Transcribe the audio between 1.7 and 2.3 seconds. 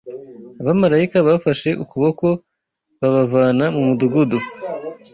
ukuboko